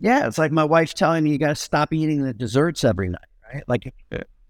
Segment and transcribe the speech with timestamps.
[0.00, 3.08] Yeah, it's like my wife telling me you got to stop eating the desserts every
[3.08, 3.20] night,
[3.52, 3.64] right?
[3.66, 3.92] Like,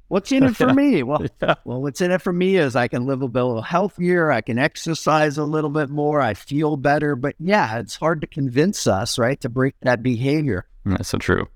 [0.09, 1.03] what's in it for me?
[1.09, 1.55] Well, yeah.
[1.65, 4.59] well, what's in it for me is I can live a little healthier, I can
[4.59, 7.17] exercise a little bit more, I feel better.
[7.17, 10.67] But yeah, it's hard to convince us, right, to break that behavior.
[10.85, 11.49] That's so true.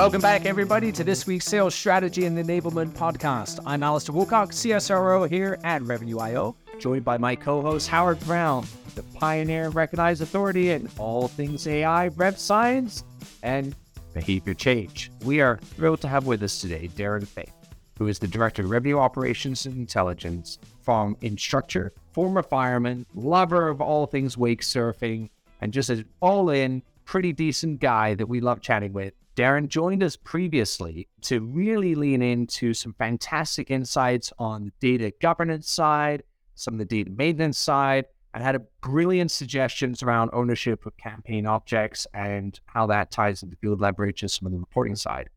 [0.00, 3.60] Welcome back, everybody, to this week's Sales Strategy and Enablement Podcast.
[3.66, 9.02] I'm Alastair Woolcock, CSRO here at Revenue.io, joined by my co host Howard Brown, the
[9.02, 13.04] pioneer and recognized authority in all things AI, rev science,
[13.42, 13.76] and
[14.14, 15.12] behavior change.
[15.26, 17.52] We are thrilled to have with us today Darren Fay,
[17.98, 23.82] who is the Director of Revenue Operations and Intelligence from Instructure, former fireman, lover of
[23.82, 25.28] all things wake surfing,
[25.60, 29.12] and just an all in, pretty decent guy that we love chatting with.
[29.34, 35.68] Darren joined us previously to really lean into some fantastic insights on the data governance
[35.68, 36.22] side,
[36.54, 41.46] some of the data maintenance side, and had a brilliant suggestions around ownership of campaign
[41.46, 45.28] objects and how that ties into the field leverage and some of the reporting side.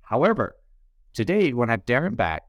[0.00, 0.56] However,
[1.12, 2.44] today we want to have Darren back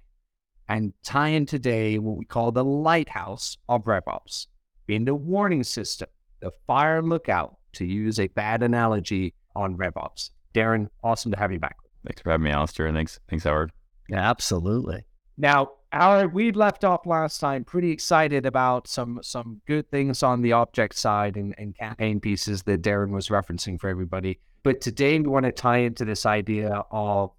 [0.69, 4.47] and tie in today what we call the lighthouse of RevOps,
[4.88, 6.08] being the warning system,
[6.40, 10.31] the fire lookout, to use a bad analogy on RevOps.
[10.54, 11.78] Darren, awesome to have you back.
[12.06, 13.72] Thanks for having me, Alastair, and thanks, thanks, Howard.
[14.09, 15.06] Yeah, absolutely.
[15.38, 20.42] Now, Howard, we left off last time pretty excited about some some good things on
[20.42, 24.40] the object side and, and campaign pieces that Darren was referencing for everybody.
[24.64, 27.31] But today we want to tie into this idea of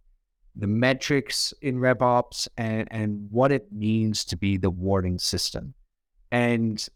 [0.55, 5.75] the metrics in RevOps and, and what it means to be the warning system.
[6.33, 6.87] And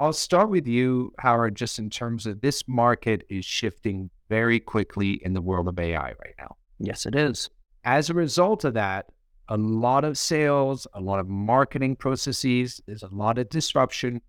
[0.00, 5.20] I'll start with you, Howard, just in terms of this market is shifting very quickly
[5.24, 6.56] in the world of AI right now.
[6.78, 7.48] Yes, it is.
[7.84, 9.06] As a result of that,
[9.48, 14.20] a lot of sales, a lot of marketing processes, there's a lot of disruption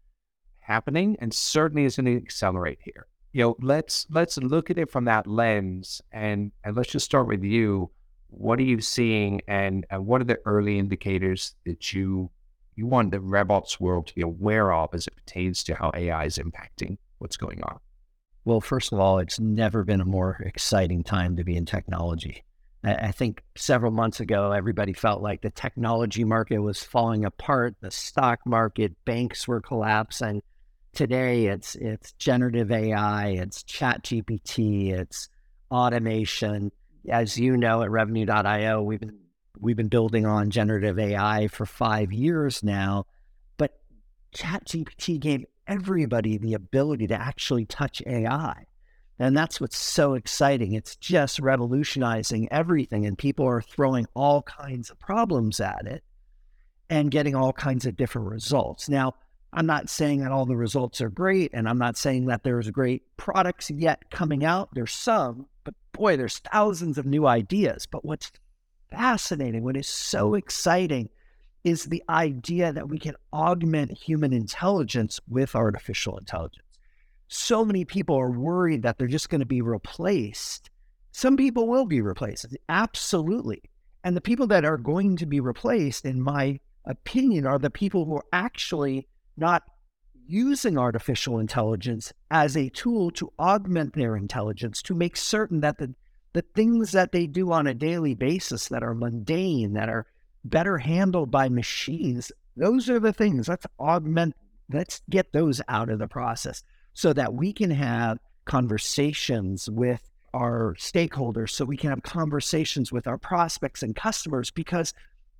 [0.59, 3.07] happening and certainly is going to accelerate here.
[3.31, 7.27] You know, let's let's look at it from that lens and and let's just start
[7.27, 7.91] with you.
[8.29, 12.29] What are you seeing and, and what are the early indicators that you
[12.75, 16.25] you want the RevOps world to be aware of as it pertains to how AI
[16.25, 17.79] is impacting what's going on?
[18.43, 22.43] Well, first of all, it's never been a more exciting time to be in technology.
[22.83, 27.89] I think several months ago, everybody felt like the technology market was falling apart, the
[27.89, 30.43] stock market, banks were collapsing.
[30.93, 35.29] Today, it's it's generative AI, it's ChatGPT, it's
[35.71, 36.71] automation.
[37.09, 39.17] As you know, at Revenue.io, we've been
[39.59, 43.05] we've been building on generative AI for five years now.
[43.57, 43.79] But
[44.35, 48.65] ChatGPT gave everybody the ability to actually touch AI.
[49.17, 50.73] And that's what's so exciting.
[50.73, 56.03] It's just revolutionizing everything, and people are throwing all kinds of problems at it
[56.89, 58.89] and getting all kinds of different results.
[58.89, 59.13] Now,
[59.53, 62.69] I'm not saying that all the results are great, and I'm not saying that there's
[62.71, 64.69] great products yet coming out.
[64.73, 67.85] There's some, but boy, there's thousands of new ideas.
[67.85, 68.33] But what's
[68.95, 71.09] fascinating, what is so exciting,
[71.63, 76.63] is the idea that we can augment human intelligence with artificial intelligence.
[77.27, 80.69] So many people are worried that they're just going to be replaced.
[81.11, 83.63] Some people will be replaced, absolutely.
[84.03, 88.05] And the people that are going to be replaced, in my opinion, are the people
[88.05, 89.63] who are actually not
[90.27, 95.93] using artificial intelligence as a tool to augment their intelligence, to make certain that the,
[96.35, 100.05] the things that they do on a daily basis that are mundane, that are
[100.43, 102.29] better handled by machines.
[102.57, 103.47] Those are the things.
[103.47, 104.35] Let's augment,
[104.69, 106.61] let's get those out of the process
[106.93, 110.01] so that we can have conversations with
[110.33, 114.93] our stakeholders, so we can have conversations with our prospects and customers, because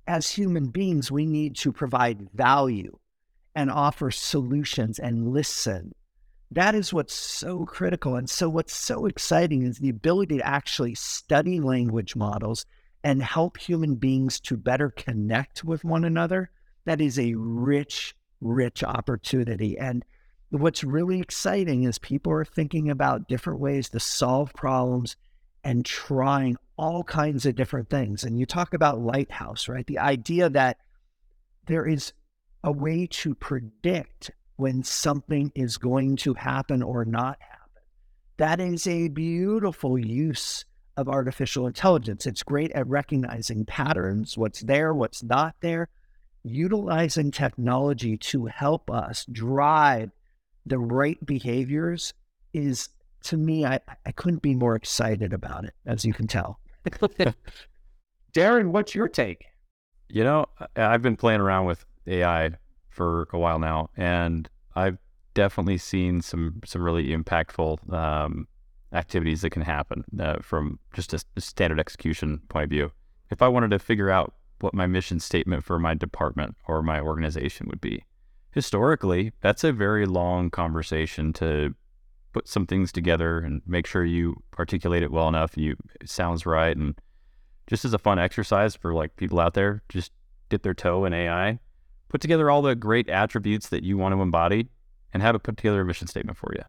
[0.06, 2.96] as human beings, we need to provide value
[3.54, 5.92] and offer solutions and listen.
[6.50, 8.16] That is what's so critical.
[8.16, 12.64] And so, what's so exciting is the ability to actually study language models
[13.02, 16.50] and help human beings to better connect with one another,
[16.84, 19.78] that is a rich, rich opportunity.
[19.78, 20.04] And
[20.50, 25.16] what's really exciting is people are thinking about different ways to solve problems
[25.62, 28.24] and trying all kinds of different things.
[28.24, 29.86] And you talk about lighthouse, right?
[29.86, 30.78] The idea that
[31.66, 32.12] there is
[32.62, 37.82] a way to predict when something is going to happen or not happen.
[38.38, 40.64] That is a beautiful use
[40.96, 42.26] of artificial intelligence.
[42.26, 45.88] It's great at recognizing patterns, what's there, what's not there,
[46.42, 50.10] utilizing technology to help us drive
[50.64, 52.14] the right behaviors
[52.52, 52.88] is
[53.24, 56.60] to me, I, I couldn't be more excited about it, as you can tell.
[58.32, 59.44] Darren, what's your take?
[60.08, 62.52] You know, I've been playing around with AI
[62.96, 64.98] for a while now, and I've
[65.34, 68.48] definitely seen some some really impactful um,
[68.92, 72.90] activities that can happen uh, from just a, a standard execution point of view.
[73.30, 77.00] If I wanted to figure out what my mission statement for my department or my
[77.00, 78.04] organization would be,
[78.50, 81.74] historically, that's a very long conversation to
[82.32, 85.56] put some things together and make sure you articulate it well enough.
[85.56, 86.94] You it sounds right, and
[87.66, 90.12] just as a fun exercise for like people out there, just
[90.48, 91.58] dip their toe in AI,
[92.08, 94.68] put together all the great attributes that you want to embody,
[95.12, 96.62] and have it put together a mission statement for you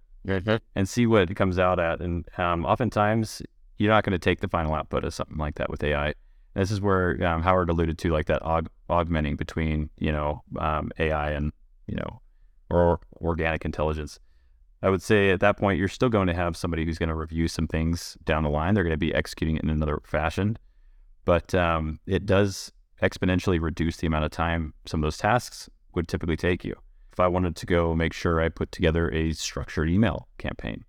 [0.75, 2.01] and see what it comes out at.
[2.01, 3.41] And um, oftentimes,
[3.77, 6.13] you're not going to take the final output of something like that with AI.
[6.53, 10.91] This is where um, Howard alluded to, like that aug- augmenting between you know um,
[10.99, 11.51] AI and
[11.87, 12.21] you know
[12.69, 14.19] or organic intelligence.
[14.81, 17.15] I would say at that point, you're still going to have somebody who's going to
[17.15, 18.73] review some things down the line.
[18.73, 20.57] They're going to be executing it in another fashion,
[21.25, 22.71] but um, it does
[23.01, 26.75] exponentially reduce the amount of time some of those tasks would typically take you
[27.17, 30.85] if I wanted to go make sure I put together a structured email campaign,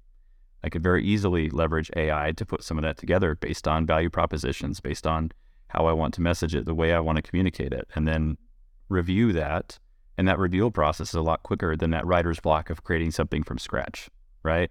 [0.63, 4.11] I could very easily leverage AI to put some of that together based on value
[4.11, 5.33] propositions, based on
[5.69, 8.37] how I want to message it, the way I want to communicate it, and then
[8.91, 9.79] review that.
[10.19, 13.43] And that review process is a lot quicker than that writer's block of creating something
[13.43, 14.11] from scratch,
[14.43, 14.71] right?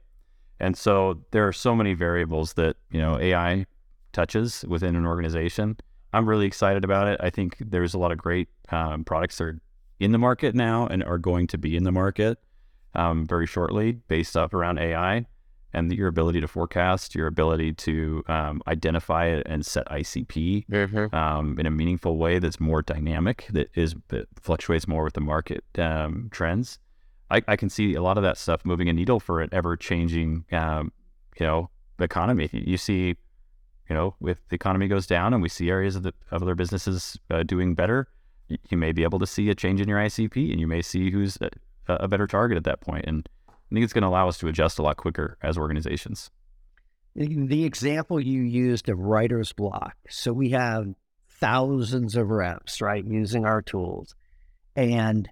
[0.60, 3.66] And so there are so many variables that, you know, AI
[4.14, 5.78] touches within an organization.
[6.14, 7.20] I'm really excited about it.
[7.22, 9.62] I think there's a lot of great um, products that are
[10.00, 12.40] in the market now and are going to be in the market
[12.94, 15.26] um, very shortly based up around AI
[15.74, 21.16] and your ability to forecast, your ability to um, identify it and set ICP mm-hmm.
[21.16, 25.22] um, in a meaningful way that's more dynamic, that is that fluctuates more with the
[25.22, 26.80] market um, trends.
[27.30, 29.76] I, I, can see a lot of that stuff moving a needle for an ever
[29.76, 30.94] changing, um,
[31.38, 31.70] you know,
[32.00, 32.50] economy.
[32.54, 33.18] You see,
[33.90, 36.56] you know, if the economy goes down and we see areas of, the, of other
[36.56, 38.08] businesses uh, doing better,
[38.48, 41.12] you may be able to see a change in your ICP and you may see
[41.12, 41.50] who's a,
[41.88, 43.06] a better target at that point.
[43.08, 46.30] And I think it's going to allow us to adjust a lot quicker as organizations.
[47.16, 49.96] The example you used of writer's block.
[50.08, 50.94] So we have
[51.28, 54.16] thousands of reps, right, using our tools.
[54.76, 55.28] And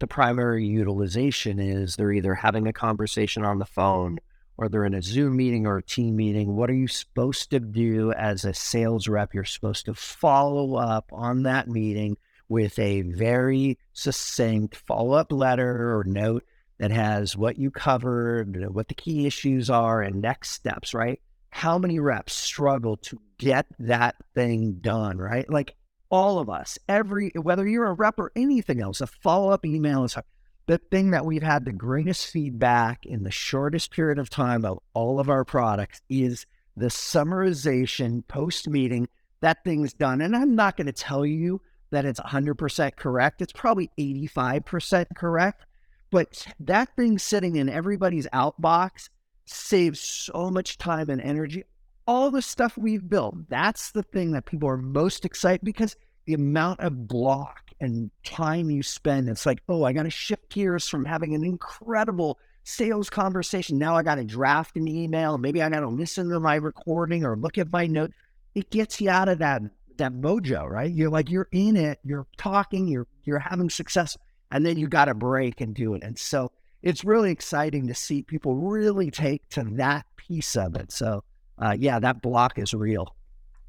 [0.00, 4.18] the primary utilization is they're either having a conversation on the phone
[4.60, 7.58] or they're in a Zoom meeting or a team meeting, what are you supposed to
[7.58, 9.32] do as a sales rep?
[9.32, 12.18] You're supposed to follow up on that meeting
[12.50, 16.44] with a very succinct follow up letter or note
[16.78, 21.22] that has what you covered, uh, what the key issues are, and next steps, right?
[21.48, 25.48] How many reps struggle to get that thing done, right?
[25.48, 25.74] Like
[26.10, 30.04] all of us, every, whether you're a rep or anything else, a follow up email
[30.04, 30.26] is hard
[30.70, 34.78] the thing that we've had the greatest feedback in the shortest period of time of
[34.94, 36.46] all of our products is
[36.76, 39.08] the summarization post meeting.
[39.40, 40.20] That thing's done.
[40.20, 43.42] And I'm not going to tell you that it's 100% correct.
[43.42, 45.66] It's probably 85% correct.
[46.12, 49.08] But that thing sitting in everybody's outbox
[49.46, 51.64] saves so much time and energy.
[52.06, 55.96] All the stuff we've built, that's the thing that people are most excited because
[56.30, 59.28] the amount of block and time you spend.
[59.28, 63.78] It's like, oh, I got to shift gears from having an incredible sales conversation.
[63.78, 65.38] Now I got to draft an email.
[65.38, 68.12] Maybe I got to listen to my recording or look at my note.
[68.54, 69.62] It gets you out of that
[69.96, 70.90] that mojo, right?
[70.90, 71.98] You're like you're in it.
[72.04, 72.86] You're talking.
[72.86, 74.16] You're you're having success,
[74.52, 76.04] and then you got to break and do it.
[76.04, 76.52] And so
[76.82, 80.92] it's really exciting to see people really take to that piece of it.
[80.92, 81.24] So
[81.58, 83.16] uh, yeah, that block is real.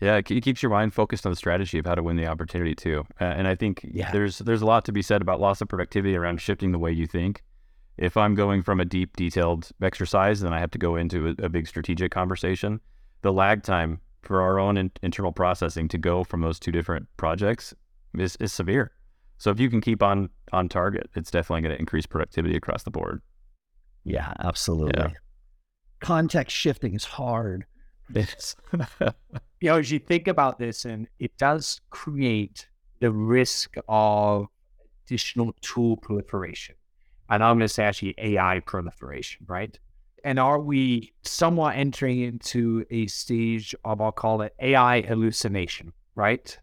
[0.01, 2.74] Yeah, it keeps your mind focused on the strategy of how to win the opportunity
[2.74, 3.05] too.
[3.20, 4.12] Uh, and I think yeah.
[4.12, 6.91] there's there's a lot to be said about loss of productivity around shifting the way
[6.91, 7.43] you think.
[7.98, 11.46] If I'm going from a deep, detailed exercise, then I have to go into a,
[11.46, 12.79] a big strategic conversation.
[13.22, 17.08] The lag time for our own in, internal processing to go from those two different
[17.17, 17.74] projects
[18.17, 18.91] is, is severe.
[19.38, 22.84] So if you can keep on on target, it's definitely going to increase productivity across
[22.84, 23.22] the board.
[24.03, 24.93] Yeah, absolutely.
[24.98, 25.10] Yeah.
[26.00, 27.65] Context shifting is hard.
[28.15, 28.55] It's
[29.61, 32.67] you know, as you think about this, and it does create
[32.99, 34.47] the risk of
[35.05, 36.75] additional tool proliferation.
[37.29, 39.77] And I'm going to say actually AI proliferation, right?
[40.23, 46.57] And are we somewhat entering into a stage of, I'll call it AI hallucination, right?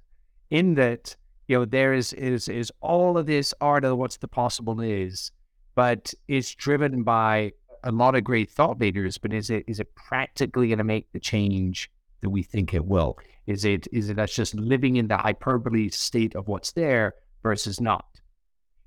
[0.51, 4.29] In that, you know, there is is is all of this art of what's the
[4.29, 5.31] possible is,
[5.75, 7.53] but it's driven by
[7.85, 11.11] a lot of great thought leaders, but is it is it practically going to make
[11.13, 11.91] the change
[12.21, 13.17] that we think it will?
[13.47, 17.81] Is it is it that's just living in the hyperbole state of what's there versus
[17.81, 18.07] not?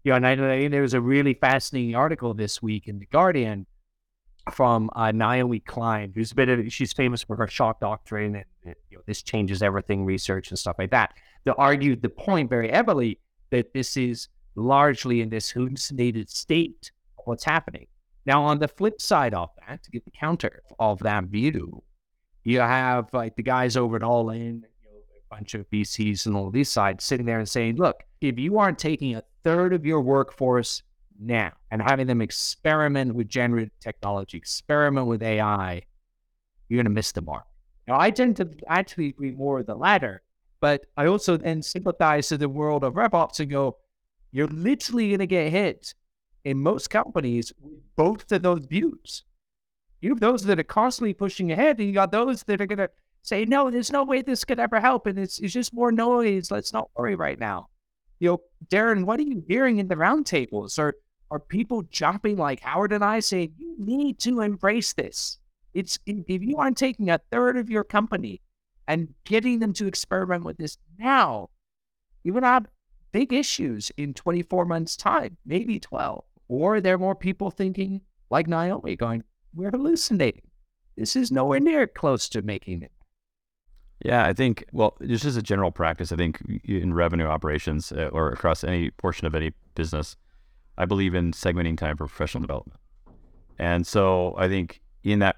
[0.03, 3.65] You know, and I, there was a really fascinating article this week in the Guardian
[4.51, 8.45] from uh, Naomi Klein, who's a bit of she's famous for her shock doctrine and,
[8.65, 11.13] and you know, this changes everything research and stuff like that.
[11.45, 13.19] That argued the point very heavily
[13.51, 17.87] that this is largely in this hallucinated state of what's happening.
[18.25, 21.83] Now, on the flip side of that, to get the counter of that view,
[22.43, 24.99] you have like the guys over at All In, you know,
[25.31, 28.57] a bunch of VCs and all these sides sitting there and saying, look, if you
[28.59, 30.83] aren't taking a third of your workforce
[31.19, 35.81] now and having them experiment with generative technology, experiment with AI,
[36.67, 37.45] you're going to miss the mark.
[37.87, 40.21] Now, I tend to actually agree more with the latter,
[40.59, 43.77] but I also then sympathize to the world of RevOps and go,
[44.31, 45.93] you're literally going to get hit
[46.45, 49.23] in most companies with both of those views.
[50.01, 52.79] You have those that are constantly pushing ahead, and you got those that are going
[52.79, 52.89] to
[53.21, 55.05] say, no, there's no way this could ever help.
[55.05, 56.51] And it's, it's just more noise.
[56.51, 57.67] Let's not worry right now.
[58.19, 60.79] You know, Darren, what are you hearing in the roundtables?
[60.79, 60.95] Are,
[61.29, 65.37] are people jumping like Howard and I saying, you need to embrace this?
[65.73, 68.41] It's if you aren't taking a third of your company
[68.87, 71.49] and getting them to experiment with this now,
[72.25, 72.67] going to have
[73.11, 76.23] big issues in 24 months' time, maybe 12.
[76.47, 80.43] Or are there more people thinking, like Naomi, going, we're hallucinating.
[80.97, 82.91] This is nowhere near close to making it.
[84.03, 88.09] Yeah, I think, well, this is a general practice, I think in revenue operations uh,
[88.11, 90.15] or across any portion of any business,
[90.77, 92.79] I believe in segmenting time for professional development.
[93.59, 95.37] And so I think in that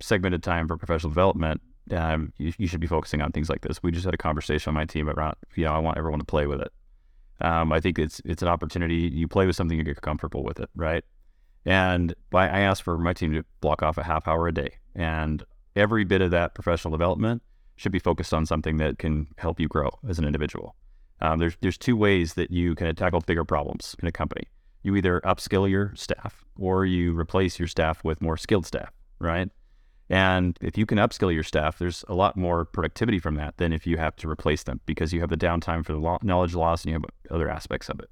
[0.00, 3.82] segmented time for professional development, um, you, you, should be focusing on things like this.
[3.82, 6.24] We just had a conversation on my team around, you know, I want everyone to
[6.24, 6.72] play with it.
[7.40, 9.10] Um, I think it's it's an opportunity.
[9.12, 11.04] You play with something, you get comfortable with it, right?
[11.66, 15.42] And I asked for my team to block off a half hour a day, and
[15.74, 17.42] every bit of that professional development
[17.76, 20.76] should be focused on something that can help you grow as an individual.
[21.20, 24.48] Um, there's there's two ways that you can tackle bigger problems in a company.
[24.82, 29.48] You either upskill your staff, or you replace your staff with more skilled staff, right?
[30.10, 33.72] And if you can upskill your staff, there's a lot more productivity from that than
[33.72, 36.84] if you have to replace them because you have the downtime for the knowledge loss
[36.84, 38.10] and you have other aspects of it.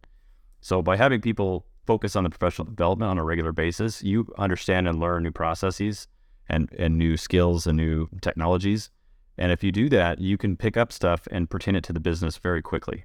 [0.62, 4.88] So by having people focus on the professional development on a regular basis, you understand
[4.88, 6.08] and learn new processes
[6.48, 8.90] and, and new skills and new technologies.
[9.38, 12.00] And if you do that, you can pick up stuff and pertain it to the
[12.00, 13.04] business very quickly.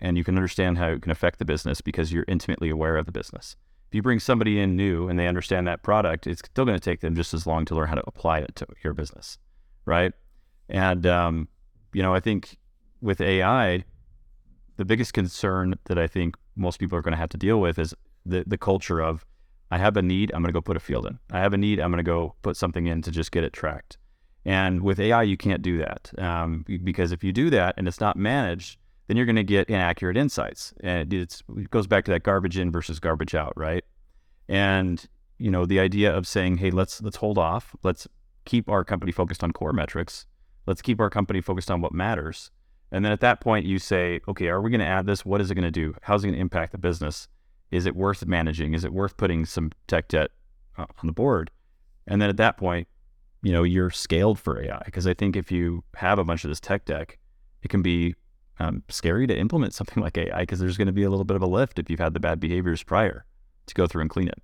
[0.00, 3.06] And you can understand how it can affect the business because you're intimately aware of
[3.06, 3.56] the business
[3.88, 6.84] if you bring somebody in new and they understand that product, it's still going to
[6.84, 9.38] take them just as long to learn how to apply it to your business,
[9.86, 10.12] right?
[10.68, 11.48] And um,
[11.94, 12.58] you know, I think
[13.00, 13.84] with AI,
[14.76, 17.78] the biggest concern that I think most people are going to have to deal with
[17.78, 17.94] is
[18.26, 19.24] the the culture of
[19.70, 21.18] I have a need, I'm going to go put a field in.
[21.30, 23.52] I have a need, I'm going to go put something in to just get it
[23.52, 23.98] tracked.
[24.44, 28.00] And with AI, you can't do that um, because if you do that and it's
[28.00, 30.72] not managed, then you're going to get inaccurate insights.
[30.80, 33.84] And it goes back to that garbage in versus garbage out, right?
[34.48, 35.06] And
[35.38, 37.74] you know, the idea of saying, "Hey, let's let's hold off.
[37.82, 38.08] Let's
[38.44, 40.26] keep our company focused on core metrics.
[40.66, 42.50] Let's keep our company focused on what matters."
[42.90, 45.24] And then at that point, you say, "Okay, are we going to add this?
[45.24, 45.94] What is it going to do?
[46.02, 47.28] How's it going to impact the business?
[47.70, 48.72] Is it worth managing?
[48.74, 50.30] Is it worth putting some tech debt
[50.76, 51.50] uh, on the board?"
[52.06, 52.88] And then at that point,
[53.42, 56.48] you know, you're scaled for AI because I think if you have a bunch of
[56.48, 57.16] this tech debt,
[57.62, 58.14] it can be
[58.58, 61.36] um, scary to implement something like AI because there's going to be a little bit
[61.36, 63.24] of a lift if you've had the bad behaviors prior
[63.66, 64.42] to go through and clean it.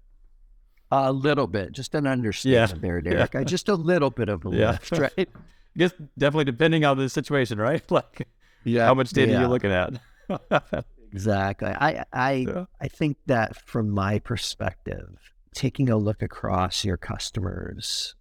[0.90, 2.80] A little bit, just an understanding yeah.
[2.80, 3.34] there, Derek.
[3.34, 3.42] Yeah.
[3.42, 4.70] just a little bit of a yeah.
[4.72, 5.28] lift, right?
[5.76, 7.82] I guess definitely depending on the situation, right?
[7.90, 8.28] Like,
[8.64, 9.40] yeah, how much data yeah.
[9.40, 9.94] you're looking at.
[11.12, 11.68] exactly.
[11.68, 12.64] I I yeah.
[12.80, 15.18] I think that from my perspective,
[15.54, 18.14] taking a look across your customers,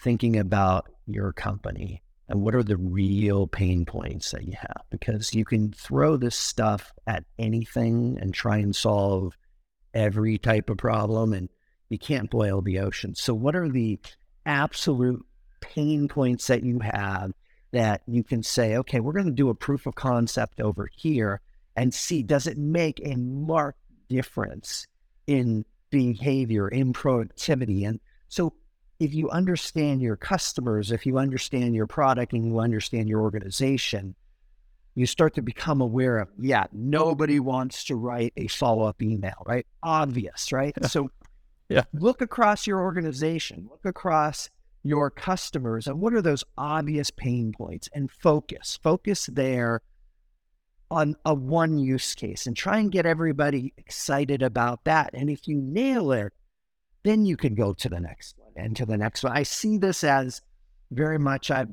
[0.00, 5.34] thinking about your company, and what are the real pain points that you have because
[5.34, 9.36] you can throw this stuff at anything and try and solve
[9.92, 11.48] every type of problem and
[11.88, 13.98] you can't boil the ocean so what are the
[14.46, 15.24] absolute
[15.60, 17.32] pain points that you have
[17.72, 21.40] that you can say okay we're going to do a proof of concept over here
[21.76, 24.86] and see does it make a marked difference
[25.26, 28.52] in behavior in productivity and so
[29.00, 34.14] if you understand your customers, if you understand your product and you understand your organization,
[34.94, 39.42] you start to become aware of, yeah, nobody wants to write a follow up email,
[39.46, 39.66] right?
[39.82, 40.74] Obvious, right?
[40.86, 41.10] so
[41.70, 41.84] yeah.
[41.94, 44.50] look across your organization, look across
[44.82, 49.82] your customers, and what are those obvious pain points and focus, focus there
[50.90, 55.10] on a one use case and try and get everybody excited about that.
[55.14, 56.32] And if you nail it,
[57.04, 59.36] then you can go to the next one and to the next one.
[59.36, 60.42] I see this as
[60.90, 61.66] very much I,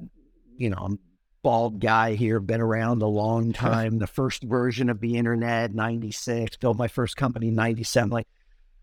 [0.56, 1.00] you know, I'm
[1.42, 3.98] bald guy here, been around a long time.
[3.98, 8.10] the first version of the internet, 96, built my first company 97.
[8.10, 8.28] Like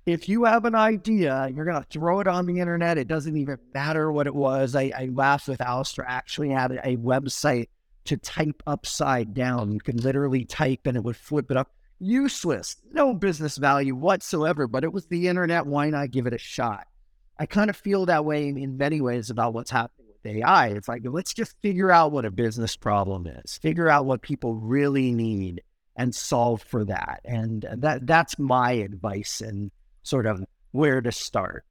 [0.07, 2.99] if you have an idea, you're going to throw it on the internet.
[2.99, 4.77] It doesn't even matter what it was.
[4.77, 7.69] I, I laughed with Alastair, actually had a website
[8.05, 9.73] to type upside down.
[9.73, 11.71] You could literally type and it would flip it up.
[12.01, 15.67] useless, no business value whatsoever, but it was the internet.
[15.67, 16.87] Why not give it a shot?
[17.39, 20.69] I kind of feel that way in many ways about what's happening with AI.
[20.69, 24.55] It's like, let's just figure out what a business problem is, figure out what people
[24.55, 25.63] really need
[25.97, 27.21] and solve for that.
[27.25, 29.71] And that that's my advice and
[30.05, 31.65] sort of where to start.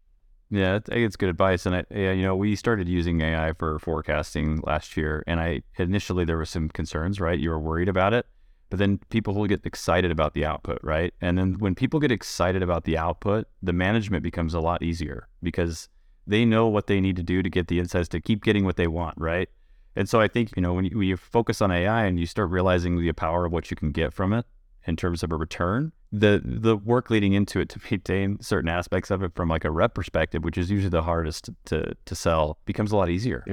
[0.49, 1.65] Yeah, it's good advice.
[1.65, 5.61] And I, yeah, you know, we started using AI for forecasting last year, and I
[5.77, 7.39] initially there were some concerns, right?
[7.39, 8.27] You were worried about it,
[8.69, 11.13] but then people will get excited about the output, right?
[11.21, 15.27] And then when people get excited about the output, the management becomes a lot easier
[15.41, 15.89] because
[16.27, 18.75] they know what they need to do to get the insights to keep getting what
[18.75, 19.49] they want, right?
[19.95, 22.25] And so I think you know when you, when you focus on AI and you
[22.25, 24.45] start realizing the power of what you can get from it
[24.85, 29.09] in terms of a return, the the work leading into it to maintain certain aspects
[29.09, 32.59] of it from like a rep perspective, which is usually the hardest to to sell,
[32.65, 33.43] becomes a lot easier.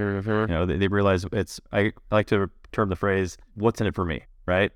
[0.42, 1.58] You know, they, they realize it's.
[1.72, 4.72] I like to term the phrase "What's in it for me?" Right.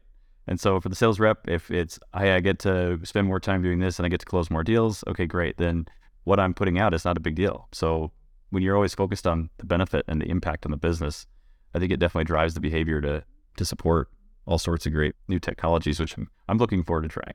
[0.47, 3.63] And so for the sales rep, if it's hey, I get to spend more time
[3.63, 5.59] doing this and I get to close more deals, okay, great.
[5.59, 5.87] Then
[6.25, 7.69] what I'm putting out is not a big deal.
[7.73, 8.13] So
[8.51, 11.27] when you're always focused on the benefit and the impact on the business,
[11.75, 13.25] I think it definitely drives the behavior to
[13.59, 14.09] to support
[14.47, 17.35] all sorts of great new technologies, which I'm, I'm looking forward to trying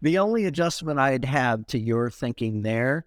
[0.00, 3.06] the only adjustment I'd have to your thinking there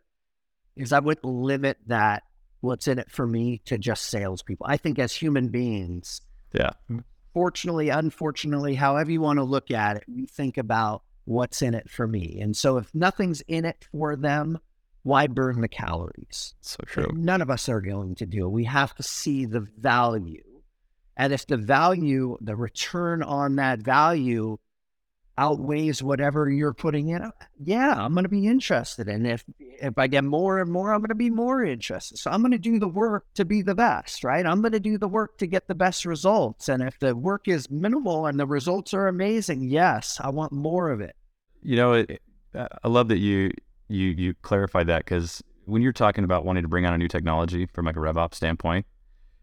[0.75, 2.24] is I would limit that
[2.62, 4.65] what's in it for me to just salespeople.
[4.70, 6.22] I think as human beings,
[6.53, 6.72] yeah.
[7.34, 11.89] Fortunately, unfortunately, however you want to look at it, we think about what's in it
[11.89, 12.39] for me.
[12.41, 14.60] And so if nothing's in it for them,
[15.03, 16.53] why burn the calories?
[16.62, 17.12] So true.
[17.13, 18.51] None of us are going to do it.
[18.51, 20.44] We have to see the value.
[21.15, 24.58] And if the value, the return on that value
[25.38, 27.32] outweighs whatever you're putting in, uh,
[27.64, 29.08] yeah, I'm going to be interested.
[29.08, 32.18] And if if I get more and more, I'm going to be more interested.
[32.18, 34.46] So I'm going to do the work to be the best, right?
[34.46, 36.70] I'm going to do the work to get the best results.
[36.70, 40.90] And if the work is minimal and the results are amazing, yes, I want more
[40.90, 41.16] of it.
[41.64, 42.22] You know, it,
[42.56, 43.52] I love that you
[43.88, 47.08] you you clarified that because when you're talking about wanting to bring on a new
[47.08, 48.86] technology from like a RevOps standpoint,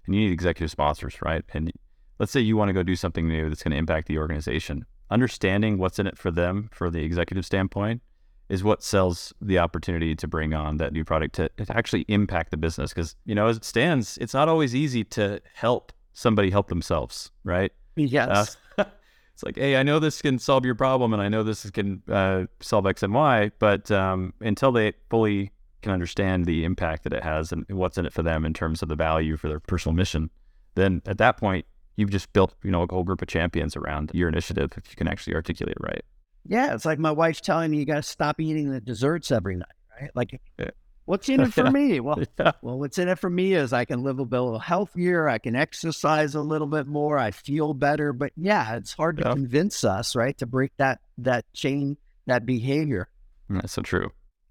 [0.07, 1.45] and you need executive sponsors, right?
[1.55, 1.73] And
[2.19, 4.85] let's say you want to go do something new that's going to impact the organization
[5.11, 8.03] understanding what's in it for them for the executive standpoint
[8.49, 12.51] is what sells the opportunity to bring on that new product to, to actually impact
[12.51, 12.93] the business.
[12.93, 17.31] Because, you know, as it stands, it's not always easy to help somebody help themselves,
[17.45, 17.73] right?
[17.97, 18.57] Yes.
[18.79, 18.85] Uh,
[19.35, 22.03] it's like, hey, I know this can solve your problem and I know this can
[22.09, 27.13] uh, solve X and Y, but um, until they fully can understand the impact that
[27.13, 29.61] it has and what's in it for them in terms of the value for their
[29.61, 30.31] personal mission,
[30.75, 31.67] then at that point,
[31.99, 34.97] you've just built, you know, a whole group of champions around your initiative if you
[34.97, 36.05] can actually articulate it right.
[36.47, 39.57] Yeah, it's like my wife's telling me you got to stop eating the desserts every
[39.57, 39.67] night,
[40.01, 40.11] right?
[40.15, 40.71] Like, yeah.
[41.05, 41.99] what's in it for me?
[41.99, 42.53] Well, yeah.
[42.63, 45.57] well, what's in it for me is I can live a little healthier, I can
[45.57, 48.13] exercise a little bit more, I feel better.
[48.13, 53.09] But yeah, it's hard to convince us, right, to break that that chain, that behavior.
[53.51, 54.11] Mm, that's so true.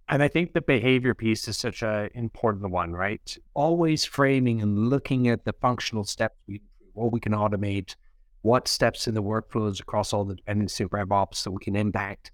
[0.09, 3.37] And I think the behavior piece is such an important one, right?
[3.53, 6.61] Always framing and looking at the functional steps we
[6.97, 7.95] what we can automate,
[8.41, 12.31] what steps in the workflows across all the dependency of RevOps that we can impact.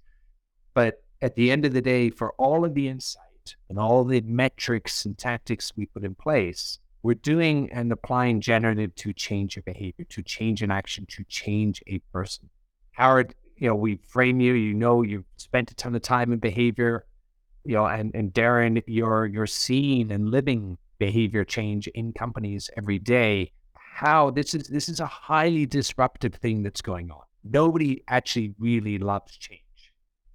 [0.74, 4.20] But at the end of the day, for all of the insight and all the
[4.22, 9.62] metrics and tactics we put in place, we're doing and applying generative to change a
[9.62, 12.48] behavior, to change an action, to change a person.
[12.92, 16.38] Howard, you know, we frame you, you know, you've spent a ton of time in
[16.38, 17.04] behavior,
[17.64, 22.98] you know, and, and Darren, you're, you're seeing and living behavior change in companies every
[22.98, 23.52] day
[23.94, 27.22] how this is this is a highly disruptive thing that's going on.
[27.44, 29.60] Nobody actually really loves change.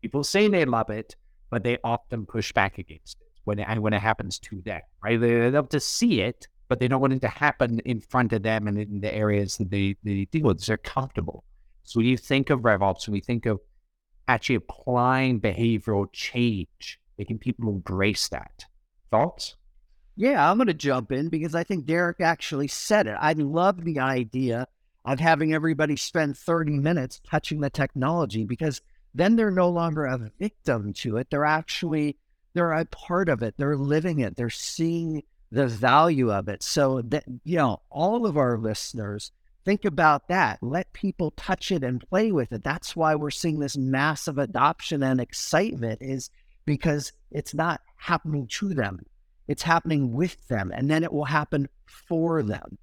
[0.02, 1.18] People say they love it,
[1.50, 4.80] but they often push back against it when it, when it happens to them.
[5.04, 5.20] Right?
[5.20, 8.44] They love to see it, but they don't want it to happen in front of
[8.44, 10.66] them and in the areas that they, they deal with.
[10.66, 11.44] They're comfortable.
[11.84, 13.60] So when you think of RevOps, when we think of
[14.30, 18.64] actually applying behavioral change, making people embrace that.
[19.12, 19.56] Thoughts?
[20.20, 23.16] Yeah, I'm going to jump in because I think Derek actually said it.
[23.18, 24.68] I love the idea
[25.06, 28.82] of having everybody spend 30 minutes touching the technology because
[29.16, 31.30] then they're no longer a victim to it.
[31.32, 32.18] They're actually
[32.54, 33.54] they're a part of it.
[33.58, 34.36] They're living it.
[34.36, 36.64] They're seeing the value of it.
[36.64, 39.32] So that you know, all of our listeners
[39.64, 40.60] think about that.
[40.62, 42.66] Let people touch it and play with it.
[42.66, 46.30] That's why we're seeing this massive adoption and excitement is
[46.66, 49.00] because it's not happening to them.
[49.50, 52.78] It's happening with them, and then it will happen for them.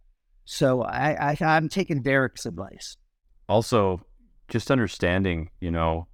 [0.44, 2.98] So I, I I'm taking Derek's advice.
[3.48, 4.02] Also,
[4.48, 6.06] just understanding, you know,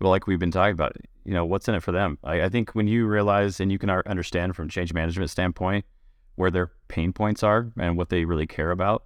[0.00, 2.18] well, like we've been talking about, you know, what's in it for them.
[2.24, 5.84] I, I think when you realize and you can understand from change management standpoint
[6.34, 9.04] where their pain points are and what they really care about,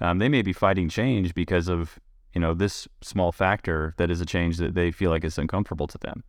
[0.00, 1.98] um, they may be fighting change because of
[2.34, 5.86] you know, this small factor that is a change that they feel like is uncomfortable
[5.88, 6.22] to them.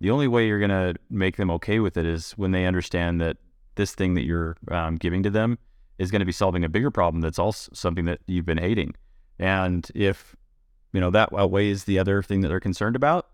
[0.00, 3.20] The only way you're going to make them okay with it is when they understand
[3.20, 3.36] that
[3.76, 5.58] this thing that you're um, giving to them
[5.98, 8.94] is going to be solving a bigger problem that's also something that you've been hating.
[9.38, 10.36] And if
[10.92, 13.28] you know that outweighs the other thing that they're concerned about,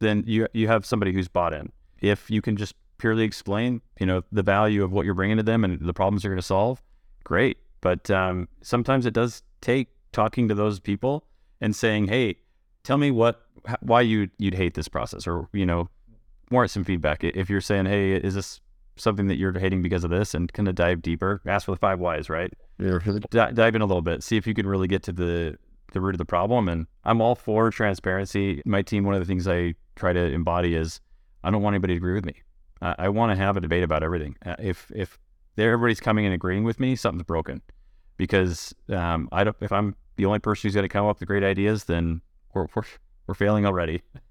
[0.00, 1.70] then you you have somebody who's bought in.
[2.00, 5.42] If you can just purely explain, you know, the value of what you're bringing to
[5.42, 6.82] them and the problems you're going to solve,
[7.22, 7.58] great.
[7.80, 11.26] But um, sometimes it does take talking to those people
[11.60, 12.36] and saying, "Hey,
[12.82, 13.46] tell me what
[13.80, 15.88] why you you'd hate this process," or you know,
[16.54, 17.22] warrant some feedback.
[17.22, 18.60] If you're saying, "Hey, is this
[18.96, 21.40] something that you're hating because of this and kind of dive deeper.
[21.46, 22.52] Ask for the five whys, right?
[22.78, 22.98] Yeah.
[23.30, 24.22] D- dive in a little bit.
[24.22, 25.56] See if you can really get to the
[25.92, 26.68] the root of the problem.
[26.68, 28.62] And I'm all for transparency.
[28.64, 31.00] My team, one of the things I try to embody is
[31.44, 32.34] I don't want anybody to agree with me.
[32.82, 34.36] I, I want to have a debate about everything.
[34.44, 35.18] Uh, if if
[35.56, 37.62] everybody's coming and agreeing with me, something's broken.
[38.16, 39.56] Because um, I don't.
[39.60, 42.20] If I'm the only person who's going to come up with great ideas, then
[42.54, 42.82] we're we're,
[43.26, 44.02] we're failing already.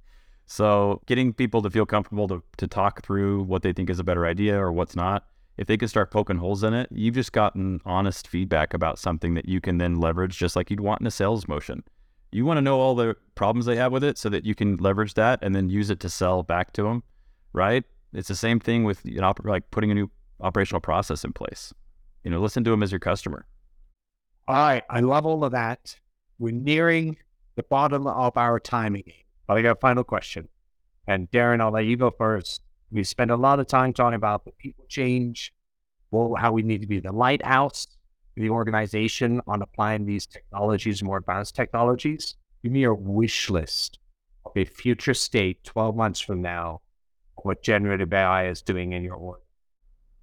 [0.45, 4.03] So getting people to feel comfortable to, to talk through what they think is a
[4.03, 5.25] better idea or what's not,
[5.57, 9.35] if they can start poking holes in it, you've just gotten honest feedback about something
[9.35, 11.83] that you can then leverage just like you'd want in a sales motion.
[12.31, 14.77] You want to know all the problems they have with it so that you can
[14.77, 17.03] leverage that and then use it to sell back to them,
[17.53, 17.83] right?
[18.13, 20.09] It's the same thing with you know, like putting a new
[20.41, 21.73] operational process in place.
[22.23, 23.45] You know, listen to them as your customer.
[24.47, 25.95] All right, I love all of that.
[26.39, 27.17] We're nearing
[27.55, 29.13] the bottom of our timing
[29.47, 30.47] but I got a final question.
[31.07, 32.61] And Darren, I'll let you go first.
[32.91, 35.53] We spent a lot of time talking about the people change,
[36.11, 37.87] well, how we need to be the lighthouse,
[38.35, 42.35] the organization on applying these technologies, more advanced technologies.
[42.61, 43.99] Give me your wish list
[44.45, 46.81] of a future state 12 months from now,
[47.37, 49.41] what generative AI is doing in your work.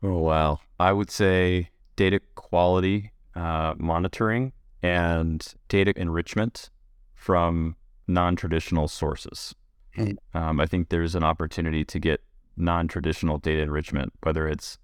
[0.03, 0.61] Oh, wow.
[0.79, 4.53] I would say data quality uh, monitoring
[4.83, 6.71] and data enrichment
[7.15, 7.77] from
[8.11, 9.55] non-traditional sources.
[9.95, 10.13] Hmm.
[10.35, 12.23] Um, I think there's an opportunity to get
[12.57, 14.79] non-traditional data enrichment, whether it's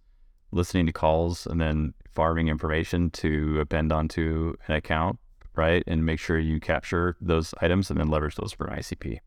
[0.52, 5.18] listening to calls and then farming information to append onto an account,
[5.54, 5.82] right?
[5.86, 9.18] And make sure you capture those items and then leverage those for an ICP,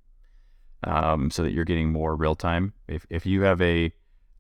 [0.86, 2.74] um, so that you're getting more real time.
[2.88, 3.92] If if you have a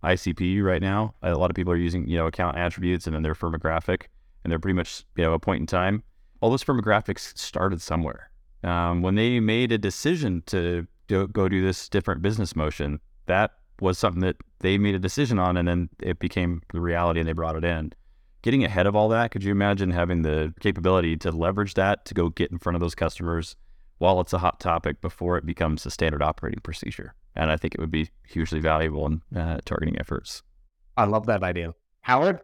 [0.03, 3.23] ICP right now, a lot of people are using you know account attributes and then
[3.23, 4.03] their firmographic,
[4.43, 6.03] and they're pretty much you know a point in time.
[6.41, 8.29] All those firmographics started somewhere
[8.63, 13.51] um, when they made a decision to do, go do this different business motion, that
[13.81, 17.29] was something that they made a decision on, and then it became the reality, and
[17.29, 17.93] they brought it in.
[18.41, 22.13] Getting ahead of all that, could you imagine having the capability to leverage that to
[22.13, 23.55] go get in front of those customers
[23.97, 27.13] while it's a hot topic before it becomes a standard operating procedure?
[27.35, 30.41] And I think it would be hugely valuable in uh, targeting efforts.
[30.95, 31.73] I love that idea.
[32.01, 32.39] Howard?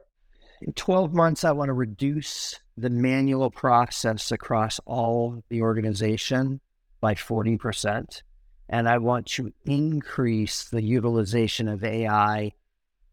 [0.62, 6.60] In 12 months, I want to reduce the manual process across all the organization
[7.00, 8.22] by 40%.
[8.68, 12.52] And I want to increase the utilization of AI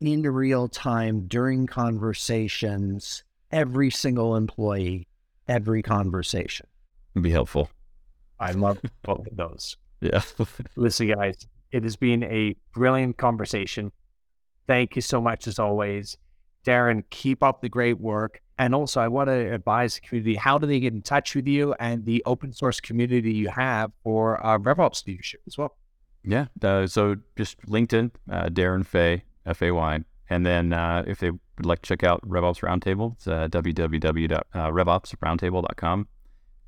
[0.00, 5.06] in real time during conversations, every single employee,
[5.46, 6.66] every conversation.
[7.14, 7.70] Would be helpful.
[8.40, 9.76] I love both of those.
[10.02, 10.22] Yeah.
[10.74, 13.92] Listen, guys, it has been a brilliant conversation.
[14.66, 16.16] Thank you so much, as always.
[16.64, 18.40] Darren, keep up the great work.
[18.58, 21.48] And also, I want to advise the community how do they get in touch with
[21.48, 25.76] you and the open source community you have for uh, RevOps leadership as well?
[26.22, 26.46] Yeah.
[26.62, 30.04] Uh, so just LinkedIn, uh, Darren Fay, F A Y.
[30.30, 36.08] And then uh, if they would like to check out RevOps Roundtable, it's uh, www.revopsroundtable.com.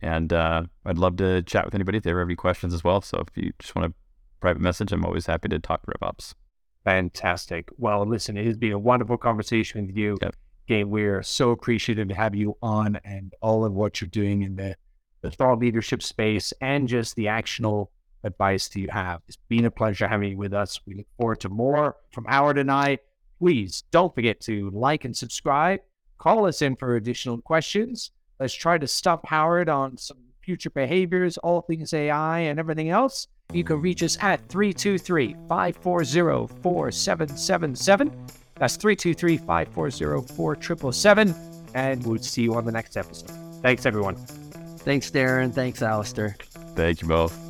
[0.03, 3.01] And uh, I'd love to chat with anybody if they have any questions as well.
[3.01, 3.95] So if you just want a
[4.41, 6.35] private message, I'm always happy to talk RevOps.
[6.85, 7.71] Fantastic.
[7.79, 10.19] Well, listen, it has been a wonderful conversation with you.
[10.21, 10.37] Yep.
[10.69, 14.57] Again, we're so appreciative to have you on and all of what you're doing in
[14.57, 14.77] the,
[15.23, 17.91] the thought leadership space and just the actionable
[18.23, 19.21] advice that you have.
[19.29, 20.81] It's been a pleasure having you with us.
[20.87, 22.99] We look forward to more from Howard and I.
[23.39, 25.81] Please don't forget to like and subscribe.
[26.19, 28.11] Call us in for additional questions.
[28.41, 33.29] Let's try to stuff Howard on some future behaviors, all things AI, and everything else.
[33.55, 38.27] You can reach us at 323 540 4777.
[38.57, 41.35] That's 323 540 4777.
[41.75, 43.31] And we'll see you on the next episode.
[43.63, 44.17] Thanks, everyone.
[44.17, 45.53] Thanks, Darren.
[45.53, 46.37] Thanks, Alastair.
[46.75, 47.44] Thank you both.